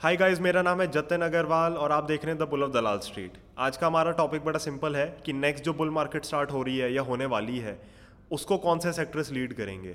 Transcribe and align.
Hi 0.00 0.16
guys 0.16 0.40
मेरा 0.40 0.62
नाम 0.62 0.80
है 0.80 0.86
जतिन 0.86 1.20
अग्रवाल 1.20 1.72
और 1.72 1.92
आप 1.92 2.04
देख 2.04 2.24
रहे 2.24 2.34
हैं 2.34 2.44
the 2.44 2.48
bull 2.48 2.62
of 2.62 2.70
Dalal 2.70 2.98
Street 2.98 3.38
आज 3.58 3.76
का 3.76 3.86
हमारा 3.86 4.10
टॉपिक 4.10 4.44
बड़ा 4.44 4.58
सिंपल 4.58 4.96
है 4.96 5.06
कि 5.26 5.32
नेक्स्ट 5.32 5.64
जो 5.64 5.72
बुल 5.72 5.90
मार्केट 5.90 6.24
स्टार्ट 6.24 6.50
हो 6.50 6.62
रही 6.62 6.78
है 6.78 6.92
या 6.94 7.02
होने 7.02 7.26
वाली 7.26 7.58
है, 7.58 7.82
उसको 8.30 8.58
कौन 8.58 8.78
से 8.78 8.92
सेक्टर्स 8.92 9.32
लीड 9.32 9.52
करेंगे? 9.52 9.92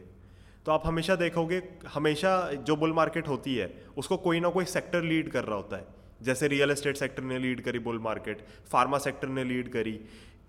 तो 0.65 0.71
आप 0.71 0.81
हमेशा 0.85 1.15
देखोगे, 1.15 1.61
हमेशा 1.93 2.51
जो 2.51 2.75
बुल 2.75 2.93
मार्केट 2.93 3.27
होती 3.27 3.55
है, 3.55 3.73
उसको 3.97 4.17
कोई 4.17 4.39
ना 4.39 4.49
कोई 4.49 4.65
सेक्टर 4.65 5.01
लीड 5.01 5.29
कर 5.29 5.43
रहा 5.43 5.55
होता 5.55 5.77
है। 5.77 5.85
जैसे 6.21 6.47
रियल 6.47 6.71
एस्टेट 6.71 6.97
सेक्टर 6.97 7.23
ने 7.23 7.39
लीड 7.39 7.61
करी 7.61 7.79
बुल 7.79 7.99
मार्केट 7.99 8.45
फार्मा 8.71 8.97
सेक्टर 8.97 9.27
ने 9.27 9.43
लीड 9.43 9.71
करी 9.71 9.99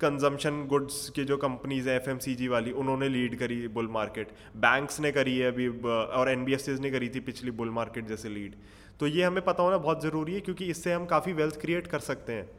कंजम्पशन 0.00 0.64
गुड्स 0.66 1.10
की 1.10 1.24
जो 1.24 1.36
कंपनीज़ 1.36 1.88
है 1.88 1.96
एफ़ 1.96 2.08
वाली, 2.50 2.70
उन्होंने 2.70 3.08
लीड 3.08 3.38
करी 3.38 3.68
बुल 3.68 3.88
मार्केट 3.88 4.28
बैंक्स 4.56 5.00
ने 5.00 5.12
करी 5.12 5.38
है 5.38 5.48
अभी, 5.48 5.68
और 5.68 6.30
एन 6.30 6.46
ने 6.80 6.90
करी 6.90 7.08
थी 7.08 7.20
पिछली 7.20 7.50
बुल 7.50 7.70
मार्केट 7.70 8.06
जैसे 8.06 8.28
लीड 8.28 8.54
तो 9.00 9.06
ये 9.06 9.22
हमें 9.22 9.44
पता 9.44 9.62
होना 9.62 9.78
बहुत 9.78 10.02
ज़रूरी 10.02 10.34
है 10.34 10.40
क्योंकि 10.40 10.64
इससे 10.64 10.92
हम 10.92 11.06
काफ़ी 11.06 11.32
वेल्थ 11.32 11.60
क्रिएट 11.60 11.86
कर 11.86 11.98
सकते 11.98 12.32
हैं। 12.32 12.50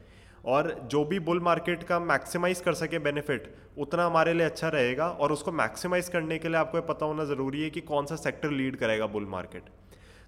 और 0.45 0.87
जो 0.91 1.03
भी 1.05 1.19
बुल 1.19 1.39
मार्केट 1.39 1.83
का 1.83 1.99
मैक्सिमाइज 1.99 2.61
कर 2.61 2.73
सके 2.73 2.99
बेनिफिट 2.99 3.55
उतना 3.77 4.05
हमारे 4.05 4.33
लिए 4.33 4.45
अच्छा 4.45 4.69
रहेगा 4.69 5.09
और 5.09 5.31
उसको 5.31 5.51
मैक्सिमाइज 5.51 6.09
करने 6.09 6.37
के 6.37 6.47
लिए 6.47 6.57
आपको 6.57 6.81
पता 6.81 7.05
होना 7.05 7.25
ज़रूरी 7.25 7.63
है 7.63 7.69
कि 7.69 7.81
कौन 7.81 8.05
सा 8.05 8.15
सेक्टर 8.15 8.51
लीड 8.51 8.75
करेगा 8.75 9.07
बुल 9.07 9.25
मार्केट 9.25 9.63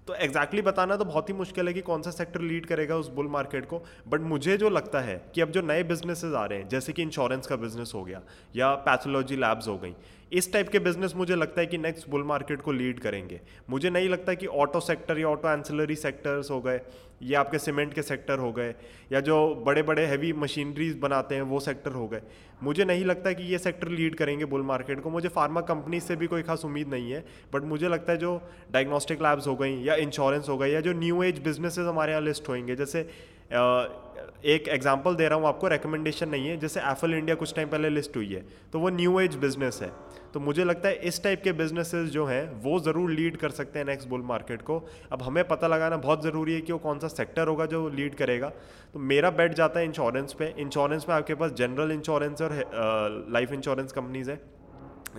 तो 0.06 0.14
एग्जैक्टली 0.14 0.60
exactly 0.60 0.66
बताना 0.66 0.96
तो 0.96 1.04
बहुत 1.04 1.28
ही 1.28 1.34
मुश्किल 1.34 1.68
है 1.68 1.74
कि 1.74 1.80
कौन 1.80 2.02
सा 2.02 2.10
सेक्टर 2.10 2.40
लीड 2.40 2.66
करेगा 2.66 2.96
उस 2.96 3.08
बुल 3.08 3.26
मार्केट 3.28 3.66
को 3.66 3.82
बट 4.08 4.20
मुझे 4.20 4.56
जो 4.56 4.70
लगता 4.70 5.00
है 5.00 5.16
कि 5.34 5.40
अब 5.40 5.50
जो 5.50 5.62
नए 5.62 5.82
बिजनेसेस 5.82 6.34
आ 6.34 6.44
रहे 6.44 6.58
हैं, 6.58 6.68
जैसे 6.68 6.92
कि 6.92 7.02
इंश्योरेंस 7.02 7.46
का 7.46 7.56
बिज़नेस 7.56 7.92
हो 7.94 8.04
गया 8.04 8.22
या 8.56 8.74
पैथोलॉजी 8.74 9.36
लैब्स 9.36 9.68
हो 9.68 9.76
गई 9.78 9.94
इस 10.32 10.52
टाइप 10.52 10.68
के 10.68 10.78
बिज़नेस 10.78 11.12
मुझे 11.16 11.34
लगता 11.34 11.60
है 11.60 11.66
कि 11.66 11.78
नेक्स्ट 11.78 12.08
बुल 12.10 12.22
मार्केट 12.24 12.62
को 12.62 12.72
लीड 12.72 12.98
करेंगे। 13.00 13.40
मुझे 13.70 13.90
नहीं 13.90 14.08
लगता 14.08 14.34
कि 14.34 14.46
ऑटो 14.46 14.80
सेक्टर 14.80 15.18
या 15.18 15.28
ऑटो 15.28 15.48
एंसिलरी 15.48 15.94
सेक्टर्स 15.96 16.50
हो 16.50 16.60
गए, 16.60 16.80
या 17.22 17.40
आपके 17.40 17.58
सीमेंट 17.58 17.94
के 17.94 18.02
सेक्टर 18.02 18.38
हो 18.38 18.52
गए, 18.52 18.74
या 19.12 19.20
जो 19.20 19.38
बड़े 19.66 19.82
बड़े 19.82 20.04
हैवी 20.06 20.32
मशीनरीज 20.34 20.98
बनाते 20.98 21.34
हैं, 21.34 21.42
वो 21.42 21.60
सेक्टर 21.60 21.92
हो 21.92 22.06
गए। 22.08 22.20
मुझे 22.62 22.84
नहीं 22.84 23.04
लगता 23.04 23.32
कि 23.32 23.42
ये 23.42 23.58
सेक्टर 23.58 23.88
लीड 23.88 24.14
करेंगे 24.14 24.44
बुल 24.44 24.62
मार्केट 24.62 25.00
को। 25.00 25.10
मुझे 25.10 25.28
फार्मा 25.28 25.60
कंपनी 25.62 26.00
से 26.00 26.16
भी 26.16 26.26
कोई 26.26 26.42
खास 26.42 26.64
उम्मीद 26.64 26.88
नहीं 26.88 27.10
है 27.12 27.24
बट 27.52 27.64
मुझे 27.64 27.88
लगता 27.88 28.12
है 28.12 28.18
जो 28.18 28.40
डायग्नोस्टिक 28.72 29.22
लैब्स 29.22 29.46
हो 29.46 29.56
गई, 29.56 29.82
या 29.82 29.94
इंश्योरेंस 29.96 30.48
हो 30.48 30.58
गई 30.58 30.70
या 30.70 30.80
जो 30.80 30.92
न्यू 30.94 31.22
एज 31.22 31.38
बिजनेसेस 31.44 31.86
हमारे 31.86 32.12
यहाँ 32.12 32.22
लिस्ट 32.22 32.48
होंगे 32.48 32.76
जैसे 32.76 33.08
एक 33.50 34.68
एग्ज़ाम्पल 34.68 35.14
दे 35.14 35.28
रहा 35.28 35.38
हूँ, 35.38 35.46
आपको 35.48 35.68
रिकमेंडेशन 35.68 36.28
नहीं 36.28 36.48
है, 36.48 36.56
जैसे 36.58 36.80
एफल 36.82 37.14
इंडिया 37.14 37.34
कुछ 37.36 37.54
टाइम 37.54 37.68
पहले 37.68 37.88
लिस्ट 37.90 38.16
हुई 38.16 38.26
है 38.26 38.44
तो 38.72 38.80
वो 38.80 38.88
न्यू 38.90 39.18
एज 39.20 39.36
बिज़नेस 39.36 39.78
है। 39.82 39.90
तो 40.34 40.40
मुझे 40.40 40.64
लगता 40.64 40.88
है 40.88 40.94
इस 41.08 41.22
टाइप 41.22 41.42
के 41.42 41.52
बिजनेसेस 41.54 42.10
जो 42.10 42.24
हैं, 42.26 42.62
वो 42.62 42.78
ज़रूर 42.80 43.10
लीड 43.10 43.36
कर 43.36 43.50
सकते 43.50 43.78
हैं 43.78 43.86
नेक्स्ट 43.86 44.08
बुल 44.08 44.22
मार्केट 44.24 44.62
को। 44.62 44.82
अब 45.12 45.22
हमें 45.22 45.42
पता 45.48 45.66
लगाना 45.66 45.96
बहुत 45.98 46.22
ज़रूरी 46.24 46.54
है 46.54 46.60
कि 46.60 46.72
वो 46.72 46.78
कौन 46.78 46.98
सा 46.98 47.08
सेक्टर 47.08 47.48
होगा 47.48 47.66
जो 47.66 47.88
लीड 47.90 48.14
करेगा। 48.14 48.48
तो 48.94 48.98
मेरा 49.00 49.30
बैठ 49.32 49.54
जाता 49.54 49.80
है 49.80 49.86
इंश्योरेंस 49.86 50.32
पे। 50.32 50.54
इंश्योरेंस 50.58 51.06
में 51.08 51.14
आपके 51.16 51.34
पास 51.34 51.52
जनरल 51.54 51.92
इंश्योरेंस 51.92 52.42
और 52.42 53.26
लाइफ 53.30 53.52
इंश्योरेंस 53.52 53.92
कंपनीज़ 53.92 54.30
है। 54.30 54.40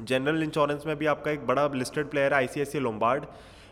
जनरल 0.01 0.43
इंश्योरेंस 0.43 0.83
में 0.87 0.95
भी 0.97 1.05
आपका 1.07 1.31
एक 1.31 1.47
बड़ा 1.47 1.67
लिस्टेड 1.75 2.09
प्लेयर 2.09 2.33
है 2.33 2.39
I 2.39 2.65
C 2.65 2.79
Lombard 2.79 3.25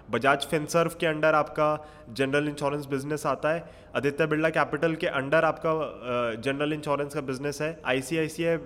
Bajaj 0.10 0.46
Finserv 0.46 0.92
के 1.00 1.08
अंडर 1.08 1.36
आपका 1.36 1.68
जनरल 2.12 2.48
इंश्योरेंस 2.48 2.86
बिज़नेस 2.86 3.26
आता 3.26 3.50
है, 3.50 3.64
आदित्य 3.96 4.26
बिरला 4.28 4.50
कैपिटल 4.52 4.96
के 4.96 5.08
अंडर 5.10 5.46
आपका 5.46 6.42
जनरल 6.42 6.74
इंश्योरेंस 6.74 7.14
का 7.14 7.22
बिज़नेस 7.24 7.62
है। 7.62 7.80
I 7.86 8.02
C 8.02 8.18
I 8.18 8.28
C 8.30 8.46
I 8.46 8.58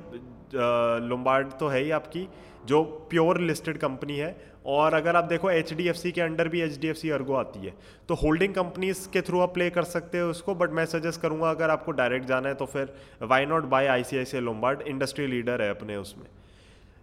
Lombard 1.08 1.52
तो 1.60 1.68
है 1.68 1.82
ही 1.82 1.92
आपकी, 1.92 2.28
जो 2.66 2.84
प्योर 3.10 3.40
लिस्टेड 3.42 3.78
कंपनी 3.78 4.18
है। 4.18 4.36
और 4.68 4.94
अगर 4.94 5.16
आप 5.16 5.24
देखो 5.24 5.50
एच 5.52 5.74
डी 5.74 5.88
एफ़ 5.90 5.96
सी 5.98 6.12
के 6.12 6.22
अंडर 6.22 6.48
भी 6.48 6.62
H 6.62 6.78
D 6.80 6.88
F 6.88 6.98
C 6.98 7.10
Ergo 7.10 7.34
आती 7.36 7.60
है। 7.60 7.74
तो 8.10 8.16
होल्डिंग 8.16 8.54
कंपनीज़ 8.54 9.08
के 9.10 9.22
थ्रू 9.22 9.40
आप 9.40 9.54
प्ले 9.54 9.70
कर 9.70 9.84
सकते 9.86 10.20
हो 10.20 10.30
उसको 10.30 10.56
बट 10.56 10.72
मैं 10.72 10.86
सजेस्ट 10.88 11.22
करूँगा 11.22 11.50
अगर 11.50 11.70
आपको 11.70 11.92
डायरेक्ट 11.94 12.28
जाना 12.28 12.50
है 12.50 12.56
तो 12.56 12.66
फिर 12.66 12.94
why 13.22 13.46
not 13.46 13.66
buy 13.66 13.88
I 13.88 14.04
C 14.04 14.18
I 14.18 14.26
C 14.26 14.38
I 14.38 14.44
Lombard 14.44 14.82
industry 14.88 15.28
leader 15.28 15.62
है 15.62 15.70
अपने 15.70 15.96
उसमें। 15.98 16.26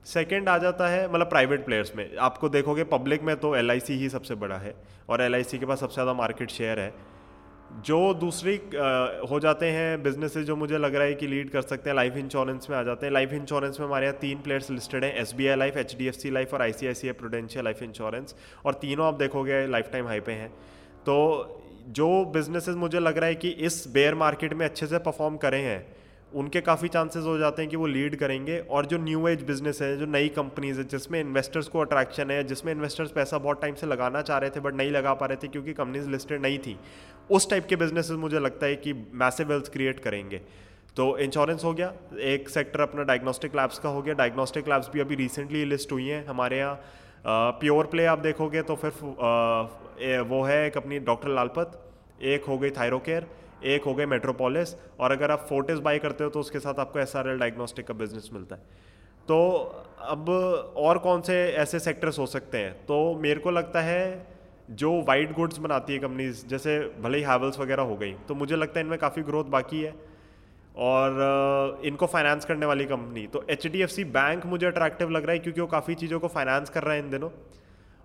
सेकेंड 0.08 0.48
आ 0.48 0.56
जाता 0.58 0.88
है 0.88 1.06
मतलब 1.08 1.28
प्राइवेट 1.28 1.64
प्लेयर्स 1.64 1.94
में। 1.96 2.16
आपको 2.18 2.48
देखोगे 2.48 2.84
पब्लिक 2.86 3.22
में 3.22 3.36
तो 3.36 3.54
एलआईसी 3.56 3.94
ही 3.94 4.08
सबसे 4.08 4.34
बड़ा 4.36 4.56
है 4.58 4.74
और 5.08 5.22
एलआईसी 5.22 5.58
के 5.58 5.66
पास 5.66 5.80
सबसे 5.80 5.94
ज़्यादा 5.94 6.12
मार्केट 6.14 6.50
शेयर 6.50 6.80
है। 6.80 6.92
जो 7.84 8.14
दूसरी 8.14 8.54
हो 9.30 9.38
जाते 9.40 9.66
हैं 9.68 10.02
बिजनेसेस 10.02 10.44
जो 10.44 10.56
मुझे 10.56 10.78
लग 10.78 10.94
रहा 10.94 11.04
है 11.04 11.14
कि 11.14 11.26
लीड 11.26 11.50
कर 11.50 11.62
सकते 11.62 11.90
हैं 11.90 11.96
लाइफ 11.96 12.16
इंश्योरेंस 12.16 12.70
में 12.70 12.76
आ 12.76 12.82
जाते 12.82 13.06
हैं। 13.06 13.12
लाइफ 13.12 13.32
इंश्योरेंस 13.32 13.80
में 13.80 13.86
हमारे 13.86 14.06
यहाँ 14.06 14.18
तीन 14.20 14.38
प्लेयर्स 14.42 14.70
लिस्टेड 14.70 15.04
हैं 15.04 15.14
S 15.16 15.34
B 15.34 15.46
I 15.46 15.56
life 15.56 15.76
H 15.76 15.94
D 15.98 16.06
F 16.08 16.16
C 16.16 16.30
life 16.30 16.54
और 16.54 16.62
I 16.62 16.72
C 16.72 16.86
I 16.86 16.94
C 16.94 17.08
I 17.08 17.12
Prudential 17.14 17.64
life 17.64 17.82
insurance 17.82 18.34
और 18.64 18.74
तीनों 18.76 19.06
आप 19.06 19.14
देखोगे 19.16 19.66
लाइफ 19.66 19.90
टाइम 19.92 20.06
हाई 20.06 20.20
पे 20.20 20.32
हैं। 20.32 20.48
तो 21.06 21.18
जो 21.90 22.08
बिजनेसेस 22.32 22.74
मुझे 22.76 23.00
लग 23.00 23.18
रहा 23.18 23.26
है 23.26 23.34
कि 23.34 23.48
इस 23.48 23.84
बेयर 23.92 24.14
मार्केट 24.16 24.54
में 24.54 24.64
अच्छे 24.66 24.86
से 24.86 24.98
परफॉर्म 25.00 25.36
करें 25.36 25.62
हैं 25.62 25.80
उनके 26.32 26.60
काफ़ी 26.60 26.88
चांसेस 26.88 27.24
हो 27.24 27.36
जाते 27.38 27.62
हैं 27.62 27.70
कि 27.70 27.76
वो 27.76 27.86
लीड 27.86 28.16
करेंगे। 28.16 28.58
और 28.60 28.86
जो 28.86 28.98
न्यू 28.98 29.26
एज 29.28 29.42
बिज़नेस 29.42 29.80
है, 29.82 29.96
जो 29.96 30.06
नई 30.06 30.28
कंपनीज़ 30.28 30.78
है, 30.78 30.84
जिसमें 30.86 31.20
इन्वेस्टर्स 31.20 31.68
को 31.68 31.80
अट्रैक्शन 31.80 32.30
है, 32.30 32.42
जिसमें 32.44 32.72
इन्वेस्टर्स 32.72 33.10
पैसा 33.12 33.38
बहुत 33.38 33.60
टाइम 33.62 33.74
से 33.74 33.86
लगाना 33.86 34.22
चाह 34.22 34.38
रहे 34.38 34.50
थे 34.50 34.60
बट 34.60 34.74
नहीं 34.74 34.90
लगा 34.90 35.14
पा 35.14 35.26
रहे 35.26 35.36
थे 35.36 35.48
क्योंकि 35.48 35.72
कंपनीज़ 35.74 36.08
लिस्टेड 36.10 36.42
नहीं 36.42 36.58
थी, 36.58 36.78
उस 37.30 37.50
टाइप 37.50 37.66
के 37.66 37.76
बिजनेसेस 37.76 38.16
मुझे 38.18 38.38
लगता 38.38 38.66
है 38.66 38.76
कि 38.76 38.92
मैसिव 39.14 39.48
वेल्थ 39.48 39.72
क्रिएट 39.72 40.00
करेंगे। 40.00 40.40
तो 40.96 41.16
इंश्योरेंस 41.18 41.64
हो 41.64 41.72
गया, 41.72 41.92
एक 42.26 42.48
सेक्टर 42.48 42.80
अपना 42.80 43.02
डायग्नोस्टिक 43.04 43.56
लैब्स 43.56 43.78
का 43.78 43.88
हो 43.88 44.02
गया। 44.02 44.14
डायग्नोस्टिक 44.14 44.68
लैब्स 44.68 44.88
भी 44.90 45.00
अभी 45.00 45.14
रिसेंटली 45.14 45.64
लिस्ट 45.64 45.92
हुई 45.92 46.06
हैं 46.06 46.24
हमारे 46.26 46.58
यहाँ। 46.58 46.80
प्योर 47.60 47.86
प्ले 47.86 48.04
आप 48.06 48.18
देखोगे 48.20 48.62
तो 48.62 48.76
फिर 48.76 50.24
वो 50.28 50.42
है 50.42 50.66
एक 50.66 50.76
अपनी 50.76 50.98
डॉक्टर 51.00 51.28
लालपत। 51.30 51.84
एक 52.22 52.44
हो 52.44 52.58
गई 52.58 52.70
थायरोकेयर, 52.70 53.26
एक 53.64 53.84
हो 53.84 53.94
गए 53.94 54.06
मेट्रोपोलिस 54.06 54.74
और 55.00 55.12
अगर 55.12 55.30
आप 55.30 55.46
फोर्टिस 55.48 55.78
बाई 55.80 55.98
करते 55.98 56.24
हो 56.24 56.30
तो 56.30 56.40
उसके 56.40 56.58
साथ 56.60 56.78
आपको 56.78 56.98
एस 56.98 57.16
आर 57.16 57.28
एल 57.28 57.38
डायग्नोस्टिक 57.38 57.86
का 57.86 57.94
बिज़नेस 57.94 58.30
मिलता 58.32 58.56
है। 58.56 58.62
तो 59.28 59.38
अब 60.08 60.28
और 60.78 60.98
कौन 60.98 61.20
से 61.20 61.34
ऐसे 61.56 61.78
सेक्टर्स 61.80 62.18
हो 62.18 62.26
सकते 62.28 62.58
हैं? 62.58 62.72
तो 62.86 63.14
मेरे 63.16 63.40
को 63.40 63.50
लगता 63.50 63.80
है 63.82 64.26
जो 64.72 64.92
वाइट 65.02 65.32
गुड्स 65.32 65.58
बनाती 65.58 65.92
है 65.92 65.98
कंपनीज़ 65.98 66.46
जैसे 66.46 66.78
भले 67.02 67.18
ही 67.18 67.24
हैवल्स 67.24 67.58
वगैरह 67.58 67.82
हो 67.82 67.96
गई 67.96 68.12
तो 68.28 68.34
मुझे 68.34 68.56
लगता 68.56 68.78
है 68.80 68.84
इनमें 68.84 68.98
काफ़ी 68.98 69.22
ग्रोथ 69.22 69.44
बाकी 69.50 69.80
है। 69.80 69.94
और 70.78 71.80
इनको 71.84 72.06
फाइनेंस 72.06 72.44
करने 72.44 72.66
वाली 72.66 72.84
कंपनी 72.86 73.26
तो 73.26 73.44
एचडीएफसी 73.50 74.04
बैंक 74.06 74.44
मुझे 74.46 74.66
अट्रैक्टिव 74.66 75.10
लग 75.10 75.24
रहा 75.24 75.32
है 75.32 75.38
क्योंकि 75.38 75.60
वो 75.60 75.66
काफ़ी 75.66 75.94
चीज़ों 75.94 76.20
को 76.20 76.28
फाइनेंस 76.28 76.70
कर 76.70 76.82
रहा 76.82 76.94
है 76.94 77.00
इन 77.00 77.10
दिनों। 77.10 77.30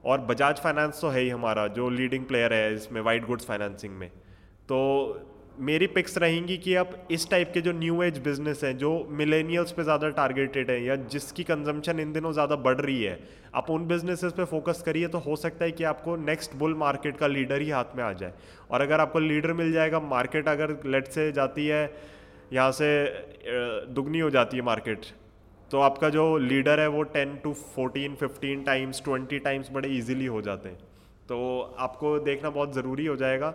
और 0.03 0.21
बजाज 0.21 0.59
फाइनेंस 0.59 1.01
तो 1.01 1.09
है 1.09 1.21
ही 1.21 1.29
हमारा, 1.29 1.67
जो 1.69 1.89
लीडिंग 1.91 2.25
प्लेयर 2.25 2.53
है 2.53 2.73
इसमें 2.75 3.01
वाइट 3.01 3.25
गुड्स 3.25 3.45
फाइनेंसिंग 3.45 3.93
में। 3.93 4.09
तो 4.69 5.29
मेरी 5.59 5.87
पिक्स 5.89 6.17
रहेंगी 6.17 6.57
कि 6.57 6.73
आप 6.75 6.91
इस 7.11 7.29
टाइप 7.29 7.51
के 7.53 7.61
जो 7.61 7.71
न्यू 7.73 8.01
एज 8.03 8.17
बिज़नेस 8.19 8.63
हैं, 8.63 8.77
जो 8.77 9.07
मिलेनियल्स 9.11 9.71
पे 9.71 9.83
ज़्यादा 9.83 10.09
टारगेटेड 10.11 10.71
हैं, 10.71 10.79
या 10.79 10.95
जिसकी 10.95 11.43
कंजम्पशन 11.43 11.99
इन 11.99 12.13
दिनों 12.13 12.31
ज़्यादा 12.33 12.55
बढ़ 12.57 12.77
रही 12.77 13.03
है, 13.03 13.19
आप 13.55 13.69
उन 13.69 13.85
बिजनेसेस 13.87 14.33
पे 14.33 14.45
फोकस 14.45 14.81
करिए 14.85 15.07
तो 15.07 15.17
हो 15.19 15.35
सकता 15.35 15.65
है 15.65 15.71
कि 15.71 15.83
आपको 15.85 16.15
नेक्स्ट 16.23 16.55
बुल 16.55 16.73
मार्केट 16.75 17.17
का 17.17 17.27
लीडर 17.27 17.61
ही 17.61 17.69
हाथ 17.69 17.95
में 17.97 18.03
आ 18.03 18.11
जाए। 18.13 18.33
और 18.71 18.81
अगर 18.81 18.99
आपको 18.99 19.19
लीडर 19.19 19.53
मिल 19.53 19.71
जाएगा 19.73 19.99
मार्केट 20.01 20.47
अगर 20.49 20.77
लेट 20.87 21.07
से 21.09 21.31
जाती 21.31 21.67
है, 21.67 21.83
यहाँ 22.53 22.71
से 22.73 22.89
दुगनी 23.93 24.19
हो 24.19 24.29
जाती 24.29 24.57
है 24.57 24.63
मार्केट 24.63 25.05
तो 25.73 25.79
आपका 25.79 26.09
जो 26.09 26.23
लीडर 26.37 26.79
है 26.79 26.87
वो 26.87 27.01
ten 27.13 27.35
to 27.43 27.51
fourteen 27.53 28.15
fifteen 28.15 28.61
times 28.63 29.01
twenty 29.03 29.37
times 29.39 29.69
बड़े 29.73 29.89
ईजिली 29.89 30.25
हो 30.25 30.41
जाते 30.41 30.69
हैं। 30.69 30.77
तो 31.29 31.37
आपको 31.79 32.17
देखना 32.21 32.49
बहुत 32.49 32.73
ज़रूरी 32.73 33.05
हो 33.05 33.15
जाएगा 33.15 33.49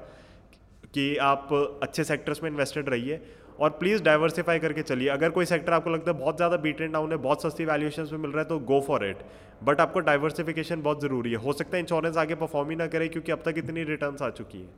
कि 0.94 1.04
आप 1.24 1.48
अच्छे 1.82 2.04
सेक्टर्स 2.04 2.42
में 2.42 2.50
इन्वेस्टेड 2.50 2.88
रहिए 2.88 3.20
और 3.60 3.70
प्लीज़ 3.78 4.02
डाइवर्सिफाई 4.02 4.58
करके 4.58 4.82
चलिए। 4.82 5.08
अगर 5.08 5.30
कोई 5.30 5.44
सेक्टर 5.44 5.72
आपको 5.72 5.90
लगता 5.90 6.10
है 6.10 6.18
बहुत 6.18 6.36
ज़्यादा 6.36 6.56
बीट 6.56 6.80
एंड 6.80 6.92
डाउन 6.92 7.12
है, 7.12 7.18
बहुत 7.18 7.42
सस्ती 7.42 7.64
वैल्यूएशन 7.64 8.08
में 8.12 8.18
मिल 8.18 8.30
रहा 8.30 8.42
है 8.42 8.48
तो 8.48 8.58
गो 8.66 8.80
फॉर 8.88 9.06
इट 9.06 9.22
बट 9.64 9.80
आपको 9.80 10.00
डाइवर्सिफिकेशन 10.02 10.82
बहुत 10.82 11.02
ज़रूरी 11.02 11.30
है। 11.30 11.36
हो 11.38 11.52
सकता 11.52 11.76
है 11.76 11.82
इंश्योरेंस 11.82 12.16
आगे 12.16 12.34
परफॉर्म 12.36 12.70
ही 12.70 12.76
ना 12.76 12.86
करे, 12.88 13.08
क्योंकि 13.08 13.32
अब 13.32 13.42
तक 13.44 13.58
इतनी 13.58 13.84
रिटर्न 13.84 14.16
आ 14.22 14.30
चुकी 14.32 14.58
है। 14.58 14.68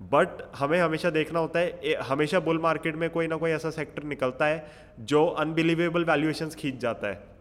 बट 0.00 0.42
हमें 0.56 0.80
हमेशा 0.80 1.10
देखना 1.10 1.38
होता 1.38 1.58
है 1.58 1.94
हमेशा 2.02 2.40
बुल 2.40 2.58
मार्केट 2.58 2.96
में 2.96 3.08
कोई 3.10 3.26
ना 3.26 3.36
कोई 3.36 3.50
ऐसा 3.50 3.70
सेक्टर 3.70 4.02
निकलता 4.02 4.46
है, 4.46 4.66
जो 5.00 5.26
अनबिलीवेबल 5.26 6.04
वैल्यूएशन 6.04 6.48
खींच 6.48 6.76
जाता 6.76 7.08
है। 7.08 7.31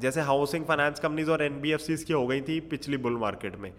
जैसे 0.00 0.20
हाउसिंग 0.20 0.64
फाइनेंस 0.64 1.00
कंपनीज़ 1.00 1.30
और 1.30 1.42
एन 1.42 1.60
की 1.64 2.12
हो 2.12 2.26
गई 2.26 2.40
थी 2.40 2.60
पिछली 2.60 2.96
बुल 2.96 3.16
मार्केट 3.18 3.56
में। 3.56 3.72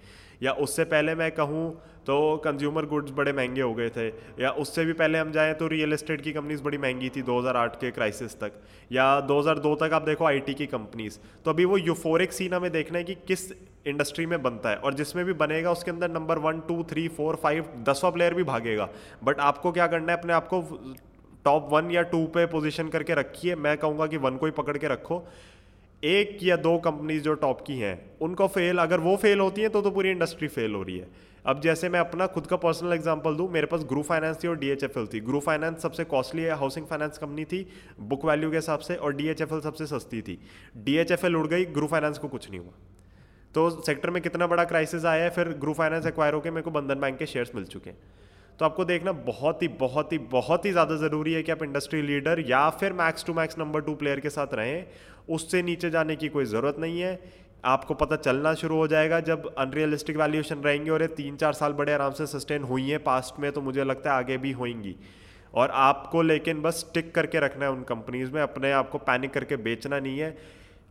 या 0.44 0.52
उससे 0.54 0.84
पहले 0.86 1.16
मैं 1.16 1.32
कहूँ 1.32 1.70
तो 2.08 2.16
कंज्यूमर 2.38 2.86
गुड्स 2.86 3.12
बड़े 3.12 3.32
महँगे 3.34 3.62
हो 3.62 3.74
गए 3.74 3.90
थे। 3.90 4.08
या 4.42 4.50
उससे 4.58 4.86
भी 4.86 4.94
पहले 4.94 5.18
हम 5.18 5.32
जाएँ 5.32 5.54
तो 5.54 5.68
रियल 5.68 5.94
एस्टेट 5.94 6.22
की 6.22 6.32
कंपनीज़ 6.32 6.62
बड़ी 6.64 6.78
महँगी 6.78 7.10
थी 7.10 7.22
2008 7.22 7.76
के 7.76 7.92
क्राइसिस 7.92 8.40
तक। 8.40 8.52
या 8.92 9.20
2002 9.22 9.76
तक 9.76 9.94
आप 9.94 10.02
देखो 10.02 10.26
आईटी 10.26 10.54
की 10.54 10.66
कंपनीज़ 10.68 11.18
तो 11.46 11.52
अभी 11.52 11.66
वो 11.66 11.78
यूफोरिक 11.78 12.34
सीन 12.34 12.54
हमें 12.54 12.72
देखना 12.72 12.98
है 12.98 13.04
कि 13.04 13.16
किस 13.28 13.52
इंडस्ट्री 13.88 14.26
में 14.26 14.42
बनता 14.44 14.70
है 14.70 14.76
और 14.78 14.94
जिसमें 14.94 15.24
भी 15.26 15.34
बनेगा 15.34 15.72
उसके 15.72 15.92
अंदर 15.92 16.10
number 16.12 16.38
one 16.38 16.60
two 16.60 16.84
three 16.84 17.08
four 17.08 17.36
five 17.36 17.70
दसवा 17.84 18.10
प्लेयर 18.10 18.34
भी 18.34 18.44
भागेगा। 18.44 18.90
बट 19.24 19.40
आपको 19.40 19.72
क्या 19.72 19.88
करना 19.88 20.12
है, 20.12 20.18
अपने 20.18 20.34
आपको 20.34 20.62
टॉप 21.46 21.70
वन 21.72 21.92
या 21.92 22.02
टू 22.02 22.26
पे 22.26 22.46
पोजिशन 22.46 22.88
करके 22.88 23.14
रखिए। 23.14 23.56
मैं 23.56 23.78
कहूँगा 23.78 24.08
कि 24.08 24.18
वन 24.18 24.38
को 24.38 24.46
ही 24.46 24.52
पकड़ 24.52 24.78
के 24.78 24.88
रखो। 24.88 25.24
एक 26.04 26.38
या 26.44 26.56
दो 26.58 26.78
कंपनीज़ 26.78 27.24
जो 27.24 27.34
टॉप 27.36 27.62
की 27.62 27.76
हैं, 27.76 28.00
उनको 28.22 28.48
फेल 28.48 28.78
अगर 28.78 29.00
वो 29.00 29.16
फेल 29.16 29.40
होती 29.40 29.62
हैं 29.62 29.70
तो 29.70 29.82
तो 29.82 29.92
पूरी 29.92 30.10
इंडस्ट्री 30.10 30.48
फेल 30.48 30.76
हो 30.76 30.84
रही 30.84 30.98
है। 30.98 31.08
अब 31.46 31.60
जैसे 31.62 31.90
मैं 31.90 32.00
अपना 32.00 32.28
खुद 32.28 32.48
का 32.48 32.56
पर्सनल 32.56 32.94
एग्जांपल 32.94 33.36
दूँ, 33.36 33.50
मेरे 33.52 33.68
पास 33.68 33.84
ग्रू 33.84 34.02
फाइनेंस 34.02 34.44
थी 34.44 34.48
और 34.48 34.58
डीएचएफएल 34.58 35.08
थी। 35.14 35.20
ग्रू 35.20 35.40
फाइनेंस 35.40 35.82
सबसे 35.82 36.04
कॉस्टली 36.06 36.44
है 36.44 36.56
हाउसिंग 36.56 36.86
फाइनेंस 36.86 37.18
कंपनी 37.18 37.46
थी 37.46 37.66
बुक 38.00 38.26
वैल्यू 38.26 38.52
के 38.52 38.58
हिसाब 38.58 38.80
से, 38.80 38.96
और 38.96 39.16
डीएचएफएल 39.16 39.60
सबसे 39.60 39.86
सस्ती 39.88 40.22
थी। 40.22 40.40
डीएचएफएल 40.78 41.36
उड़ 41.36 41.48
गई 41.48 41.66
ग्रू 41.68 41.88
फाइनेंस 41.88 42.18
को 42.18 42.28
कुछ 42.28 42.50
नहीं 42.50 42.60
हुआ। 42.60 42.74
तो 43.56 43.70
सेक्टर 43.82 44.10
में 44.10 44.22
कितना 44.24 44.48
बड़ा 44.48 44.64
क्राइसिस 44.64 45.06
आया 45.06 45.24
है, 45.24 45.30
फिर 45.30 45.50
ग्रू 45.56 45.74
फाइनेंस 45.74 46.06
एक्वायर 46.06 46.34
होकर 46.34 46.52
मेरे 46.52 46.64
को 46.64 46.72
बंधन 46.72 47.00
बैंक 47.00 47.18
के 47.18 47.26
शेयर्स 47.26 47.56
मिल 47.56 47.66
चुके 47.66 47.90
हैं। 47.90 47.98
तो 48.60 48.66
आपको 48.66 48.84
देखना 48.86 49.12
बहुत 49.26 49.62
ही 49.64 49.68
बहुत 49.80 50.12
ही 50.14 50.18
बहुत 50.32 50.66
ही 50.66 50.72
ज़्यादा 50.72 50.96
ज़रूरी 50.98 51.34
है 51.34 51.44
कि 51.44 51.52
आप 51.52 51.62
इंडस्ट्री 51.64 52.02
लीडर 52.02 52.40
या 52.48 52.70
फिर 52.70 52.94
max 52.94 53.26
to 53.26 53.34
max 53.34 53.58
number 53.60 53.82
two 53.82 53.94
player 53.96 54.20
के 54.20 54.30
साथ 54.30 54.54
रहें। 54.54 54.86
उससे 55.30 55.62
नीचे 55.64 55.90
जाने 55.90 56.16
की 56.16 56.30
कोई 56.30 56.46
ज़रूरत 56.46 56.80
नहीं 56.80 57.00
है। 57.02 57.20
आपको 57.66 57.94
पता 57.94 58.16
चलना 58.18 58.54
शुरू 58.56 58.76
हो 58.76 58.88
जाएगा 58.88 59.20
जब 59.22 59.48
अनरियलिस्टिक 59.58 60.18
वैल्यूएशन 60.18 60.62
रहेंगे 60.62 60.92
और 60.92 61.02
ये 61.02 61.08
तीन 61.14 61.36
चार 61.36 61.54
साल 61.54 61.74
बड़े 61.74 61.94
आराम 61.94 62.12
से 62.14 62.28
सस्टेन 62.28 62.64
हुई 62.64 62.90
हैं 62.90 63.04
पास्ट 63.04 63.40
में 63.40 63.52
तो 63.52 63.62
मुझे 63.62 63.84
लगता 63.84 64.12
है 64.12 64.18
आगे 64.18 64.38
भी 64.38 64.52
होंगी। 64.52 64.96
और 65.54 65.72
आपको 65.78 66.22
लेकिन 66.22 66.62
बस 66.62 66.86
टिक 66.94 67.14
करके 67.16 67.40
रखना 67.40 67.66
है 67.66 67.72
उन 67.72 67.84
कंपनीज़ 67.84 68.32
में, 68.32 68.42
अपने 68.42 68.72
आप 68.72 68.90
को 68.90 68.98
पैनिक 69.00 69.34
करके 69.34 69.56
बेचना 69.60 70.00
नहीं 70.00 70.20
है। 70.20 70.38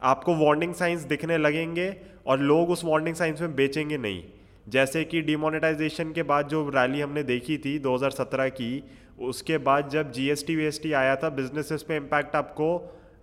आपको 0.02 0.34
वार्निंग 0.36 0.74
साइंस 0.74 1.02
दिखने 1.04 1.38
लगेंगे 1.38 1.94
और 2.26 2.40
लोग 2.40 2.70
उस 2.70 2.84
वार्निंग 2.84 3.14
साइंस 3.16 3.40
में 3.40 3.54
बेचेंगे 3.54 3.98
नहीं। 3.98 4.22
जैसे 4.68 5.04
कि 5.04 5.20
डिमोनेटाइजेशन 5.22 6.12
के 6.12 6.22
बाद 6.22 6.48
जो 6.48 6.68
रैली 6.68 7.00
हमने 7.00 7.22
देखी 7.22 7.56
थी 7.58 7.78
2017 7.78 8.48
की, 8.50 8.82
उसके 9.18 9.58
बाद 9.58 9.88
जब 9.88 10.10
जीएसटी 10.12 10.56
वीएसटी 10.56 10.92
आया 10.92 11.16
था 11.16 11.28
बिजनेसेस 11.28 11.82
पे 11.82 11.96
इम्पैक्ट 11.96 12.36
आपको 12.36 12.68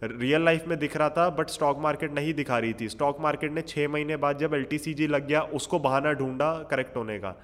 रियल 0.03 0.45
लाइफ 0.45 0.67
में 0.67 0.77
दिख 0.79 0.97
रहा 0.97 1.09
था 1.09 1.29
बट 1.29 1.49
स्टॉक 1.49 1.79
मार्केट 1.79 2.13
नहीं 2.13 2.33
दिखा 2.33 2.57
रही 2.57 2.73
थी। 2.73 2.89
स्टॉक 2.89 3.19
मार्केट 3.21 3.51
ने 3.51 3.61
छः 3.61 3.87
महीने 3.87 4.17
बाद 4.17 4.37
जब 4.37 4.53
एलटीसीजी 4.53 5.07
लग 5.07 5.27
गया, 5.27 5.41
उसको 5.41 5.79
बहाना 5.79 6.13
ढूंढा 6.13 6.51
करेक्ट 6.71 6.97
होने 6.97 7.19
का। 7.19 7.35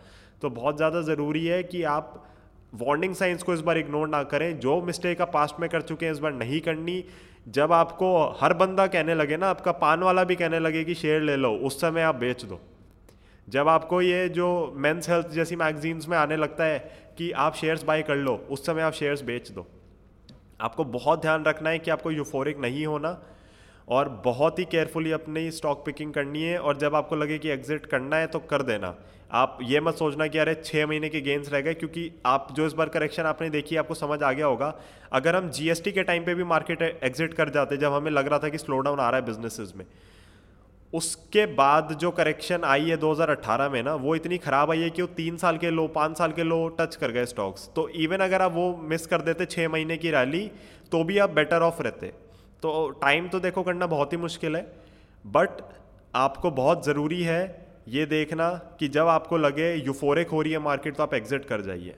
तो 0.41 0.49
बहुत 0.49 0.77
ज़्यादा 0.77 1.01
ज़रूरी 1.01 1.45
है 1.45 1.61
कि 1.63 1.83
आप 1.83 2.23
वार्निंग 2.73 3.15
साइंस 3.15 3.43
को 3.43 3.53
इस 3.53 3.61
बार 3.61 3.77
इग्नोर 3.77 4.07
ना 4.07 4.23
करें। 4.23 4.59
जो 4.59 4.81
मिस्टेक 4.81 5.21
आप 5.21 5.31
पास्ट 5.33 5.59
में 5.59 5.69
कर 5.69 5.81
चुके 5.81 6.05
हैं, 6.05 6.13
इस 6.13 6.19
बार 6.19 6.33
नहीं 6.33 6.61
करनी। 6.61 7.03
जब 7.47 7.71
आपको 7.71 8.37
हर 8.41 8.53
बंदा 8.53 8.87
कहने 8.87 9.15
लगे 9.15 9.37
ना, 9.37 9.49
आपका 9.49 9.71
पान 9.71 10.03
वाला 10.03 10.23
भी 10.23 10.35
कहने 10.35 10.59
लगे 10.59 10.83
कि 10.83 10.95
शेयर 10.95 11.21
ले 11.21 11.35
लो, 11.35 11.51
उस 11.51 11.81
समय 11.81 12.01
आप 12.01 12.15
बेच 12.15 12.45
दो। 12.45 12.59
जब 13.47 13.67
आपको 13.67 14.01
ये 14.01 14.27
जो 14.29 14.73
मेंस 14.77 15.09
हेल्थ 15.09 15.29
जैसी 15.29 15.55
मैगजीन्स 15.55 16.07
में 16.07 16.17
आने 16.17 16.35
लगता 16.37 16.63
है 16.63 16.79
कि 17.17 17.31
आप 17.33 17.55
शेयर्स 17.55 17.83
बाय 17.83 18.01
कर 18.01 18.15
लो, 18.15 18.35
उस 18.49 18.65
समय 18.65 18.81
आप 18.81 18.93
शेयर्स 18.93 19.21
बेच 19.21 19.51
दो। 19.51 19.67
आपको 20.61 20.83
बहुत 20.85 21.21
ध्यान 21.21 21.45
रखना 21.45 21.69
है 21.69 21.79
कि 21.79 21.91
आपको 21.91 22.11
यूफोरिक 22.11 22.59
नहीं 22.59 22.85
होना 22.85 23.17
और 23.87 24.09
बहुत 24.25 24.59
ही 24.59 24.65
केयरफुली 24.65 25.11
अपनी 25.11 25.49
स्टॉक 25.51 25.83
पिकिंग 25.85 26.13
करनी 26.13 26.43
है 26.43 26.57
और 26.59 26.77
जब 26.77 26.95
आपको 26.95 27.15
लगे 27.15 27.37
कि 27.37 27.49
एग्जिट 27.49 27.85
करना 27.85 28.15
है 28.15 28.27
तो 28.27 28.39
कर 28.41 28.61
देना। 28.61 28.93
आप 29.31 29.57
ये 29.61 29.79
मत 29.79 29.95
सोचना 29.95 30.27
कि 30.27 30.37
अरे 30.37 30.53
छः 30.55 30.85
महीने 30.87 31.09
के 31.09 31.21
गेंस 31.21 31.49
रह 31.49 31.61
गए, 31.61 31.73
क्योंकि 31.73 32.11
आप 32.25 32.47
जो 32.51 32.65
इस 32.65 32.73
बार 32.73 32.89
करेक्शन 32.89 33.23
आपने 33.23 33.49
देखी 33.49 33.75
आपको 33.75 33.93
समझ 33.93 34.21
आ 34.23 34.31
गया 34.31 34.45
होगा। 34.45 34.73
अगर 35.11 35.35
हम 35.35 35.49
जीएसटी 35.49 35.91
के 35.91 36.03
टाइम 36.03 36.25
पे 36.25 36.35
भी 36.35 36.43
मार्केट 36.45 36.81
एग्जिट 36.81 37.33
कर 37.33 37.49
जाते, 37.49 37.77
जब 37.77 37.93
हमें 37.93 38.11
लग 38.11 38.27
रहा 38.27 38.39
था 38.39 38.49
कि 38.49 38.57
स्लो 38.57 38.79
डाउन 38.79 38.99
आ 38.99 39.09
रहा 39.09 39.19
है 39.19 39.25
बिजनेसेस 39.25 39.73
में 39.75 39.85
उसके 40.93 41.45
बाद 41.45 41.93
जो 41.93 42.09
करेक्शन 42.11 42.63
आई 42.63 42.89
है 42.89 42.97
2018 42.97 43.69
में 43.71 43.81
ना 43.83 43.93
वो 43.95 44.15
इतनी 44.15 44.37
ख़राब 44.37 44.71
आई 44.71 44.79
है 44.79 44.89
कि 44.89 45.01
वो 45.01 45.07
तीन 45.07 45.37
साल 45.37 45.57
के 45.57 45.69
लो 45.69 45.87
पाँच 45.87 46.17
साल 46.17 46.31
के 46.31 46.43
लो 46.43 46.67
टच 46.79 46.95
कर 46.95 47.11
गए 47.11 47.25
स्टॉक्स 47.25 47.69
तो 47.75 47.87
इवन 47.89 48.17
अगर 48.17 48.41
आप 48.41 48.53
वो 48.53 48.65
मिस 48.83 49.05
कर 49.07 49.21
देते 49.21 49.45
छः 49.45 49.69
महीने 49.69 49.97
की 49.97 50.11
रैली 50.11 50.51
तो 50.91 51.03
भी 51.03 51.17
आप 51.17 51.29
बेटर 51.29 51.61
ऑफ़ 51.61 51.81
रहते। 51.81 52.07
तो 52.63 52.89
टाइम 53.01 53.27
तो 53.27 53.39
देखो 53.39 53.63
करना 53.63 53.87
बहुत 53.87 54.13
ही 54.13 54.17
मुश्किल 54.17 54.55
है 54.55 54.61
बट 55.25 55.61
आपको 56.15 56.51
बहुत 56.51 56.85
ज़रूरी 56.85 57.21
है 57.23 57.41
ये 57.87 58.05
देखना 58.05 58.49
कि 58.79 58.87
जब 58.87 59.07
आपको 59.07 59.37
लगे 59.37 59.73
यूफोरिक 59.75 60.29
हो 60.29 60.41
रही 60.41 60.51
है 60.51 60.59
मार्केट 60.59 60.95
तो 60.95 61.03
आप 61.03 61.13
एग्जिट 61.13 61.45
कर 61.45 61.61
जाइए। 61.61 61.95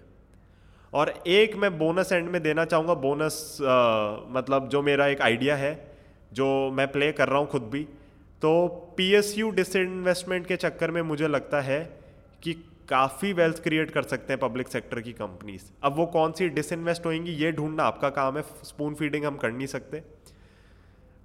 और 0.94 1.10
एक 1.28 1.56
मैं 1.56 1.78
बोनस 1.78 2.12
एंड 2.12 2.30
में 2.30 2.42
देना 2.44 2.66
चाहूँगा 2.66 2.94
बोनस 2.94 3.58
आ, 3.62 3.76
मतलब 4.30 4.70
जो 4.70 4.82
मेरा 4.82 5.08
एक 5.08 5.22
आइडिया 5.22 5.56
है 5.56 5.74
जो 6.34 6.72
मैं 6.72 6.92
प्ले 6.92 7.12
कर 7.12 7.30
रहा 7.30 7.40
हूँ 7.40 7.48
खुद 7.48 7.64
भी 7.64 7.88
तो 8.44 8.68
पी 8.98 9.06
एस 9.16 9.34
यू 9.38 9.50
डिसइन्वेस्टमेंट 9.52 10.48
के 10.48 10.56
चक्कर 10.56 10.92
में 10.92 11.02
मुझे 11.02 11.28
लगता 11.28 11.60
है 11.62 11.80
कि 12.44 12.54
काफ़ी 12.90 13.32
वेल्थ 13.34 13.62
क्रिएट 13.64 13.92
कर 13.92 14.04
सकते 14.04 14.34
हैं 14.34 14.40
पब्लिक 14.40 14.68
सेक्टर 14.68 15.00
की 15.02 15.12
कंपनीज़ 15.12 15.64
अब 15.84 15.96
वो 15.96 16.06
कौन 16.06 16.32
सी 16.32 16.48
डिसइन्वेस्ट 16.50 17.06
होंगी 17.06 17.32
ये 17.34 17.52
ढूंढना 17.52 17.84
आपका 17.84 18.10
काम 18.10 18.38
है 18.38 18.44
स्पून 18.64 18.96
फीडिंग 18.96 19.26
हम 19.26 19.38
कर 19.38 19.52
नहीं 19.52 19.68
सकते। 19.68 20.02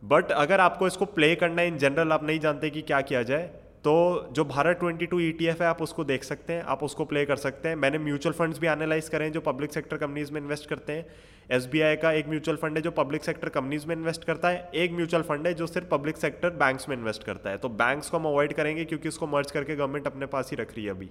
बट 0.03 0.31
अगर 0.33 0.61
आपको 0.61 0.87
इसको 0.87 1.05
प्ले 1.05 1.35
करना 1.35 1.63
है 1.63 1.69
इन 1.69 1.79
जनरल 1.79 2.13
आप 2.13 2.25
नहीं 2.25 2.41
जानते 2.41 2.71
कि 2.71 2.83
क्या 2.83 3.01
किया 3.01 3.23
जाए 3.23 3.51
तो 3.85 3.95
जो 4.33 4.45
भारत 4.45 4.79
22 4.85 5.07
टू 5.07 5.21
e 5.21 5.43
है, 5.43 5.65
आप 5.65 5.83
उसको 5.83 6.05
देख 6.05 6.25
सकते 6.25 6.53
हैं, 6.53 6.63
आप 6.63 6.83
उसको 6.83 7.05
प्ले 7.05 7.25
कर 7.25 7.37
सकते 7.37 7.69
हैं। 7.69 7.77
मैंने 7.77 7.99
म्यूचुअल 7.99 8.35
फंड्स 8.35 8.59
भी 8.59 8.67
एनालाइज 8.67 9.09
करें 9.09 9.31
जो 9.33 9.41
पब्लिक 9.41 9.73
सेक्टर 9.73 9.97
कंपनीज़ 9.97 10.33
में 10.33 10.41
इन्वेस्ट 10.41 10.69
करते 10.69 10.93
हैं। 10.93 11.07
SBI 11.53 11.97
का 11.97 12.11
एक 12.13 12.29
म्यूचुअल 12.29 12.57
फंड 12.57 12.77
है 12.77 12.83
जो 12.83 12.91
पब्लिक 12.91 13.25
सेक्टर 13.25 13.49
कंपनीज़ 13.49 13.87
में 13.87 13.95
इन्वेस्ट 13.97 14.25
करता 14.25 14.49
है, 14.49 14.71
एक 14.75 14.93
म्यूचुअल 14.93 15.23
फंड 15.23 15.47
है 15.47 15.53
जो 15.55 15.67
सिर्फ़ 15.67 15.89
पब्लिक 15.89 16.17
सेक्टर 16.17 16.51
बैंक्स 16.51 16.89
में 16.89 16.97
इन्वेस्ट 16.97 17.25
करता 17.25 17.51
है। 17.51 17.59
तो 17.59 17.69
बैंक्स 17.69 18.11
को 18.11 18.17
हम 18.17 18.25
अवॉइड 18.25 18.53
करेंगे 18.53 18.85
क्योंकि 18.85 19.09
उसको 19.09 19.27
मर्ज 19.27 19.51
करके 19.51 19.77
गवर्नमेंट 19.77 20.07
अपने 20.07 20.27
पास 20.27 20.51
ही 20.51 20.57
रख 20.57 20.75
रही 20.77 20.85
है 20.85 20.91
अभी। 20.91 21.11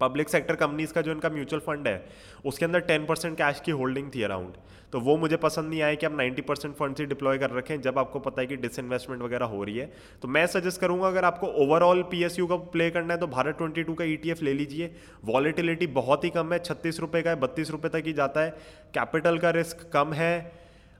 पब्लिक 0.00 0.28
सेक्टर 0.28 0.54
कंपनीज़ 0.56 0.92
का 0.92 1.02
जो 1.02 1.12
इनका 1.12 1.28
म्यूचुअल 1.30 1.60
फंड 1.60 1.88
है, 1.88 2.04
उसके 2.46 2.64
अंदर 2.64 2.80
टेन 2.82 3.06
परसेंट 3.06 3.36
कैश 3.38 3.60
की 3.60 3.70
होल्डिंग 3.72 4.10
थी 4.14 4.22
अराउंड 4.22 4.56
तो 4.92 5.00
वो 5.00 5.16
मुझे 5.16 5.36
पसंद 5.36 5.68
नहीं 5.70 5.80
आया 5.82 5.94
कि 5.94 6.06
आप 6.06 6.12
नाइन्टी 6.16 6.42
परसेंट 6.42 6.74
फंड 6.74 6.98
ही 6.98 7.04
डिप्लॉय 7.06 7.38
कर 7.38 7.50
रखें 7.50 7.80
जब 7.82 7.98
आपको 7.98 8.18
पता 8.20 8.40
है 8.40 8.46
कि 8.46 8.56
डिसइन्वेस्टमेंट 8.56 9.22
वगैरह 9.22 9.46
हो 9.46 9.62
रही 9.64 9.76
है. 9.78 9.90
तो 10.22 10.28
मैं 10.28 10.46
सजेस्ट 10.46 10.80
करूँगा, 10.80 11.06
अगर 11.08 11.24
आपको 11.24 11.46
ओवरऑल 11.64 12.02
पीएसयू 12.10 12.46
का 12.46 12.56
प्ले 12.72 12.88
करना 12.90 13.14
है 13.14 13.20
तो 13.20 13.26
भारत 13.26 13.58
ट्वेंटी 13.58 13.84
का 13.90 14.04
ई 14.04 14.16
e 14.26 14.42
ले 14.42 14.54
लीजिए. 14.54 14.90
वॉलिटिलिटी 15.24 15.86
बहुत 15.98 16.24
ही 16.24 16.30
कम 16.30 16.52
है, 16.52 16.58
छत्तीस 16.60 17.00
का 17.02 17.30
है, 17.30 17.36
बत्तीस 17.36 17.72
तक 17.72 18.02
ही 18.06 18.12
जाता 18.12 18.40
है. 18.40 18.50
कैपिटल 18.94 19.38
का 19.38 19.50
रिस्क 19.50 19.88
कम 19.92 20.12
है 20.12 20.32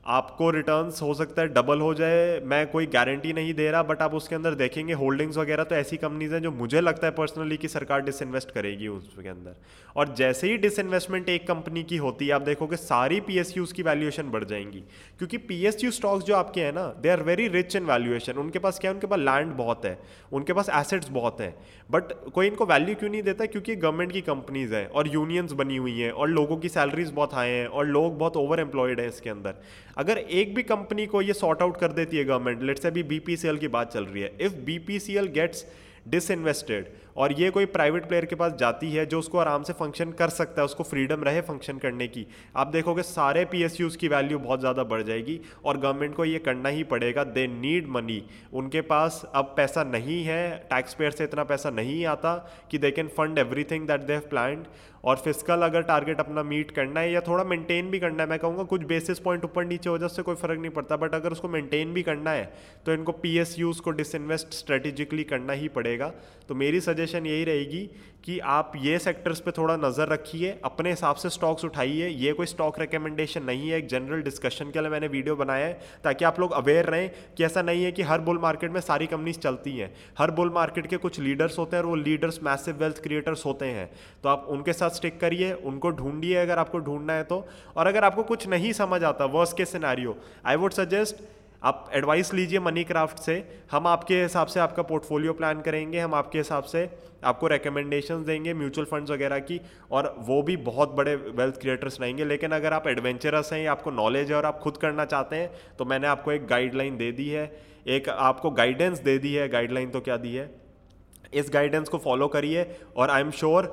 आपको 0.08 0.50
रिटर्न्स 0.50 1.00
हो 1.02 1.14
सकता 1.14 1.42
है 1.42 1.48
डबल 1.48 1.80
हो 1.80 1.92
जाए, 1.94 2.40
मैं 2.40 2.66
कोई 2.66 2.86
गारंटी 2.86 3.32
नहीं 3.32 3.54
दे 3.54 3.70
रहा 3.70 3.82
बट 3.82 4.02
आप 4.02 4.14
उसके 4.14 4.34
अंदर 4.34 4.54
देखेंगे 4.54 4.92
होल्डिंग्स 4.92 5.36
वगैरह 5.36 5.64
तो 5.64 5.74
ऐसी 5.74 5.96
कंपनीज़ 5.96 6.34
हैं 6.34 6.40
जो 6.42 6.50
मुझे 6.50 6.80
लगता 6.80 7.06
है 7.06 7.12
पर्सनली 7.12 7.56
कि 7.56 7.68
सरकार 7.68 8.00
डिसइन्वेस्ट 8.00 8.50
करेगी 8.50 8.88
उसके 8.88 9.28
अंदर। 9.28 9.56
और 9.96 10.14
जैसे 10.14 10.48
ही 10.48 10.56
डिसइन्वेस्टमेंट 10.56 11.28
एक 11.28 11.46
कंपनी 11.48 11.82
की 11.82 11.96
होती 11.96 12.26
है, 12.26 12.32
आप 12.32 12.42
देखोगे 12.42 12.76
सारी 12.76 13.20
पी 13.20 13.38
एस 13.38 13.54
की 13.72 13.82
वैल्यूएशन 13.82 14.30
बढ़ 14.30 14.44
जाएँगी। 14.44 14.82
क्योंकि 15.18 15.38
पी 15.38 15.70
स्टॉक्स 15.70 16.24
जो 16.24 16.36
आपके 16.36 16.60
हैं 16.60 16.72
ना 16.72 16.86
they 17.02 17.08
are 17.08 17.22
very 17.22 17.48
rich 17.48 17.76
in 17.76 17.84
valuation 17.84 18.32
उनके 18.32 18.58
पास 18.58 18.78
क्या 18.78 18.90
है? 18.90 18.94
उनके 18.94 19.06
पास 19.06 19.18
लैंड 19.18 19.52
बहुत 19.52 19.84
है, 19.84 19.98
उनके 20.32 20.52
पास 20.52 20.68
एसेट्स 20.70 21.08
बहुत 21.08 21.40
है। 21.40 21.54
बट 21.90 22.12
कोई 22.34 22.46
इनको 22.46 22.66
वैल्यू 22.66 22.94
क्यों 22.94 23.10
नहीं 23.10 23.22
देता? 23.22 23.46
क्योंकि 23.46 23.76
गवर्नमेंट 23.76 24.12
की 24.12 24.20
कंपनीज़ 24.20 24.74
हैं, 24.74 24.86
और 24.88 25.08
यूनियंस 25.08 25.52
बनी 25.52 25.76
हुई 25.76 25.98
हैं, 26.00 26.10
और 26.10 26.28
लोगों 26.28 26.56
की 26.56 26.68
सैलरीज 26.68 27.10
बहुत 27.10 27.34
हाई 27.34 27.48
हैं, 27.48 27.66
और 27.66 27.86
लोग 27.86 28.18
बहुत 28.18 28.36
ओवर 28.36 28.60
एम्प्लॉयड 28.60 29.00
हैं 29.00 29.08
इसके 29.08 29.30
अंदर। 29.30 29.54
अगर 29.98 30.18
एक 30.18 30.54
भी 30.54 30.62
कंपनी 30.62 31.06
को 31.06 31.20
ये 31.22 31.32
सॉर्ट 31.34 31.62
आउट 31.62 31.76
कर 31.76 31.92
देती 31.92 32.16
है 32.16 32.24
गवर्नमेंट 32.24 32.62
लेट्स 32.62 32.86
अभी 32.86 33.02
बीपीसीएल 33.04 33.56
की 33.58 33.68
बात 33.68 33.92
चल 33.92 34.04
रही 34.04 34.22
है 34.22 34.32
इफ़ 34.40 34.54
बीपीसीएल 34.66 35.26
गेट्स 35.34 35.64
डिसइन्वेस्टेड 36.08 36.86
और 37.18 37.32
ये 37.32 37.50
कोई 37.50 37.66
प्राइवेट 37.68 38.06
प्लेयर 38.08 38.24
के 38.24 38.34
पास 38.36 38.52
जाती 38.58 38.90
है 38.90 39.04
जो 39.06 39.18
उसको 39.18 39.38
आराम 39.38 39.62
से 39.62 39.72
फ़ंक्शन 39.72 40.12
कर 40.12 40.28
सकता 40.30 40.60
है, 40.60 40.64
उसको 40.64 40.84
फ्रीडम 40.84 41.22
रहे 41.24 41.40
फ़ंक्शन 41.42 41.78
करने 41.78 42.08
की। 42.08 42.26
आप 42.56 42.66
देखोगे 42.68 43.02
सारे 43.04 43.44
पी 43.44 43.62
एस 43.62 43.80
यूज़ 43.80 43.96
की 43.98 44.08
वैल्यू 44.08 44.38
बहुत 44.38 44.60
ज़्यादा 44.60 44.84
बढ़ 44.84 45.02
जाएगी 45.02 45.40
और 45.64 45.78
गवर्नमेंट 45.78 46.14
को 46.14 46.24
ये 46.24 46.38
करना 46.40 46.68
ही 46.68 46.84
पड़ेगा। 46.86 47.24
दे 47.26 47.46
नीड 47.48 47.88
मनी 47.88 48.22
उनके 48.52 48.80
पास 48.82 49.22
अब 49.34 49.52
पैसा 49.56 49.84
नहीं 49.84 50.22
है 50.24 50.56
टैक्स 50.70 50.94
पेयर 50.94 51.10
से 51.10 51.24
इतना 51.24 51.44
पैसा 51.44 51.70
नहीं 51.72 52.04
आता 52.06 52.34
कि 52.70 52.78
they 52.78 52.90
can 52.90 53.08
fund 53.16 53.38
everything 53.38 53.88
that 53.88 54.00
they 54.02 54.12
have 54.12 54.28
planned 54.30 54.66
और 55.04 55.16
फ़िज़िकल 55.16 55.62
अगर 55.62 55.82
टारगेट 55.82 56.20
अपना 56.20 56.42
मीट 56.42 56.70
करना 56.70 57.00
है 57.00 57.10
या 57.12 57.20
थोड़ा 57.20 57.42
मेंटेन 57.44 57.90
भी 57.90 57.98
करना 57.98 58.22
है, 58.22 58.28
मैं 58.28 58.38
कहूँगा 58.38 58.62
कुछ 58.62 58.82
बेसिस 58.84 59.18
पॉइंट 59.18 59.44
ऊपर 59.44 59.64
नीचे 59.64 59.90
हो 59.90 59.98
जाए 59.98 60.06
उससे 60.06 60.22
कोई 60.22 60.34
फ़र्क 60.36 60.60
नहीं 60.60 60.70
पड़ता 60.70 60.96
बट 60.96 61.14
अगर 61.14 61.32
उसको 61.32 61.48
मेंटेन 61.48 61.92
भी 61.94 62.02
करना 62.02 62.30
है 62.30 62.52
तो 62.86 62.92
इनको 62.92 63.12
पी 63.14 63.38
को 63.82 63.90
डिसइन्वेस्ट 63.92 64.54
स्ट्रेटेजिकली 64.54 65.24
करना 65.24 65.52
ही 65.52 65.68
पड़ेगा। 65.70 66.12
तो 66.48 66.54
मेरी 66.54 66.80
सजेशन 66.80 67.07
यही 67.16 67.44
रहेगी 67.44 67.88
कि 68.24 68.38
आप 68.40 68.72
ये 68.76 68.98
सेक्टर्स 68.98 69.40
पे 69.40 69.50
थोड़ा 69.50 69.76
नज़र 69.76 70.08
रखिए, 70.08 70.50
अपने 70.64 70.90
हिसाब 70.90 71.16
से 71.16 71.28
स्टॉक्स 71.30 71.64
उठाइए। 71.64 72.08
ये 72.08 72.32
कोई 72.32 72.46
स्टॉक 72.46 72.78
रिकमेंडेशन 72.80 73.42
नहीं 73.42 73.68
है, 73.70 73.78
एक 73.78 73.86
जनरल 73.88 74.22
डिस्कशन 74.22 74.70
के 74.70 74.80
लिए 74.80 74.90
मैंने 74.90 75.08
वीडियो 75.08 75.36
बनाया 75.36 75.66
है, 75.66 75.78
ताकि 76.04 76.24
आप 76.24 76.40
लोग 76.40 76.52
अवेयर 76.52 76.86
रहें 76.86 77.10
कि 77.36 77.44
ऐसा 77.44 77.62
नहीं 77.62 77.84
है 77.84 77.92
कि 77.92 78.02
हर 78.02 78.20
बुल 78.20 78.38
मार्केट 78.38 78.72
में 78.72 78.80
सारी 78.80 79.06
कंपनीज़ 79.06 79.38
चलती 79.38 79.76
हैं। 79.76 79.92
हर 80.18 80.30
बुल 80.30 80.50
मार्केट 80.50 80.86
के 80.86 80.96
कुछ 80.96 81.20
लीडर्स 81.20 81.58
होते 81.58 81.76
हैं 81.76 81.82
और 81.82 81.88
वो 81.88 81.94
लीडर्स 81.96 82.40
मैसिव 82.42 82.76
वेल्थ 82.76 83.02
क्रिएटर्स 83.02 83.46
होते 83.46 83.66
हैं। 83.68 83.88
तो 84.22 84.28
आप 84.28 84.46
उनके 84.48 84.72
साथ 84.72 84.90
स्टिक 84.90 85.20
करिए, 85.20 85.52
उनको 85.54 85.90
ढूंढिए 85.92 86.36
अगर 86.36 86.58
आपको 86.58 86.78
ढूंढना 86.80 87.12
है 87.12 87.24
तो। 87.24 87.46
और 87.76 87.86
अगर 87.86 88.04
आपको 88.04 88.22
कुछ 88.24 88.46
नहीं 88.48 88.72
समझ 88.74 89.02
आता 89.04 89.24
worst 89.30 89.52
case 89.52 89.64
scenario 89.66 90.16
I 90.46 90.56
would 90.56 90.72
suggest 90.72 91.24
आप 91.62 91.88
एडवाइस 91.92 92.32
लीजिए 92.34 92.58
मनी 92.60 92.82
क्राफ्ट 92.84 93.18
से। 93.18 93.34
हम 93.70 93.86
आपके 93.86 94.20
हिसाब 94.22 94.46
से 94.46 94.60
आपका 94.60 94.82
पोर्टफोलियो 94.82 95.32
प्लान 95.32 95.60
करेंगे, 95.60 95.98
हम 95.98 96.14
आपके 96.14 96.38
हिसाब 96.38 96.64
से 96.64 96.88
आपको 97.24 97.46
रिकमेंडेशंस 97.46 98.26
देंगे 98.26 98.54
म्यूचुअल 98.54 98.86
फंड्स 98.86 99.10
वगैरह 99.10 99.38
की, 99.38 99.60
और 99.90 100.14
वो 100.18 100.42
भी 100.42 100.56
बहुत 100.58 100.90
बड़े 100.90 101.14
वेल्थ 101.16 101.60
क्रिएटर्स 101.60 102.00
रहेंगे 102.00 102.24
लेकिन 102.24 102.52
अगर 102.52 102.72
आप 102.72 102.86
एडवेंचरस 102.86 103.52
हैं 103.52 103.60
या 103.60 103.72
आपको 103.72 103.90
नॉलेज 103.90 104.30
है 104.30 104.36
और 104.36 104.46
आप 104.46 104.58
खुद 104.58 104.76
करना 104.76 105.04
चाहते 105.04 105.36
हैं 105.36 105.50
तो 105.78 105.84
मैंने 105.84 106.06
आपको 106.06 106.32
एक 106.32 106.46
गाइडलाइन 106.46 106.96
दे 106.96 107.10
दी 107.12 107.28
है। 107.28 107.44
एक 107.86 108.08
आपको 108.08 108.50
गाइडेंस 108.50 108.98
दे 109.00 109.18
दी 109.18 109.34
है 109.34 109.48
गाइडलाइन 109.48 109.90
तो 109.90 110.00
क्या 110.00 110.16
दी 110.16 110.34
है? 110.34 110.50
इस 111.34 111.50
गाइडेंस 111.52 111.88
को 111.88 111.98
फॉलो 111.98 112.28
करिए 112.28 112.66
और 112.96 113.10
आई 113.10 113.20
एम 113.20 113.30
श्योर 113.30 113.72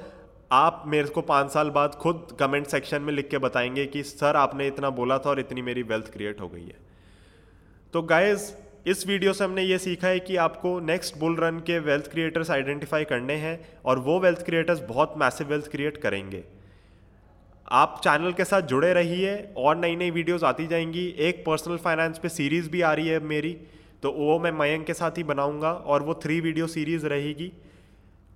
आप 0.51 0.84
मेरे 0.88 1.08
को 1.08 1.22
पाँच 1.22 1.51
साल 1.51 1.70
बाद 1.70 1.96
खुद 1.96 2.27
कमेंट 2.39 2.68
सेक्शन 2.68 3.01
में 3.01 3.13
लिख 3.13 3.30
के 3.30 3.38
बताएँगे 3.38 3.86
कि, 3.86 4.04
सर, 4.04 4.36
आपने 4.36 4.68
इतना 4.68 4.89
बोला 4.89 5.18
था 5.18 5.30
और 5.30 5.39
इतनी 5.39 5.62
मेरी 5.62 5.84
वेल्थ 5.84 6.12
क्रिएट 6.13 6.42
हो 6.42 6.50
गई 6.50 6.63
है। 6.63 6.94
तो 7.95 8.01
गाइज़ 8.01 8.41
इस 8.89 9.05
वीडियो 9.07 9.33
से 9.33 9.43
हमने 9.43 9.61
ये 9.63 9.77
सीखा 9.79 10.07
है 10.07 10.19
कि 10.19 10.35
आपको 10.35 10.79
नेक्स्ट 10.79 11.17
बुल 11.17 11.35
रन 11.35 11.59
के 11.59 11.77
वेल्थ 11.79 12.09
क्रिएटर्स 12.11 12.49
आइडेंटिफाई 12.51 13.03
करने 13.03 13.33
हैं 13.33 13.59
और 13.85 13.99
वो 13.99 14.19
वेल्थ 14.19 14.41
क्रिएटर्स 14.45 14.79
बहुत 14.89 15.13
मैसिव 15.17 15.47
वेल्थ 15.47 15.69
क्रिएट 15.71 15.97
करेंगे। 15.97 16.43
आप 17.71 18.01
चैनल 18.03 18.33
के 18.33 18.45
साथ 18.45 18.61
जुड़े 18.63 18.91
रहिए, 18.93 19.35
और 19.57 19.77
नई 19.77 19.95
नई 19.95 20.11
वीडियोस 20.11 20.43
आती 20.43 20.67
जाएँगी। 20.67 21.05
एक 21.19 21.43
पर्सनल 21.45 21.77
फाइनेंस 21.77 22.17
पे 22.17 22.29
सीरीज़ 22.29 22.69
भी 22.69 22.81
आ 22.81 22.91
रही 22.93 23.07
है 23.07 23.19
मेरी 23.25 23.57
तो 24.03 24.11
वो 24.11 24.37
मैं 24.39 24.51
मयंक 24.53 24.85
के 24.87 24.93
साथ 24.93 25.17
ही 25.17 25.23
बनाऊँगा, 25.25 25.71
और 25.71 26.03
वो 26.03 26.19
थ्री 26.23 26.39
वीडियो 26.41 26.67
सीरीज़ 26.67 27.07
रहेगी। 27.07 27.51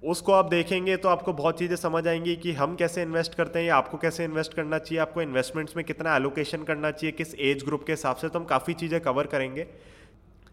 उसको 0.03 0.31
आप 0.31 0.45
देखेंगे 0.45 0.95
तो 0.97 1.09
आपको 1.09 1.33
बहुत 1.33 1.57
चीज़ें 1.59 1.75
समझ 1.75 2.07
आएँगी 2.07 2.35
कि 2.35 2.51
हम 2.53 2.75
कैसे 2.75 3.01
इन्वेस्ट 3.01 3.33
करते 3.35 3.59
हैं, 3.59 3.65
या 3.67 3.75
आपको 3.75 3.97
कैसे 3.97 4.23
इन्वेस्ट 4.23 4.53
करना 4.53 4.77
चाहिए, 4.79 4.99
आपको 5.01 5.21
इन्वेस्टमेंट्स 5.21 5.75
में 5.77 5.83
कितना 5.85 6.15
एलोकेशन 6.15 6.63
करना 6.63 6.91
चाहिए, 6.91 7.11
किस 7.11 7.33
एज 7.35 7.63
ग्रुप 7.63 7.83
के 7.83 7.93
हिसाब 7.93 8.15
से 8.15 8.29
तो 8.29 8.39
हम 8.39 8.45
काफ़ी 8.45 8.73
चीज़ें 8.73 8.99
कवर 9.01 9.27
करेंगे। 9.27 9.67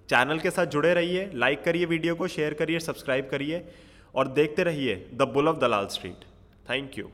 चैनल 0.09 0.39
के 0.39 0.51
साथ 0.51 0.67
जुड़े 0.69 0.93
रहिए 0.95 1.31
लाइक 1.35 1.63
करिए 1.65 1.87
वीडियो 1.87 2.15
को 2.15 2.29
शेयर 2.29 2.55
करिए 2.55 2.81
सब्सक्राइब 2.81 3.29
करिए, 3.31 3.65
और 4.15 4.29
देखते 4.31 4.63
रहिए 4.65 4.95
the 5.15 5.31
bull 5.35 5.49
of 5.49 5.59
Dalal 5.59 5.87
Street 5.89 6.25
thank 6.71 6.99
you 6.99 7.11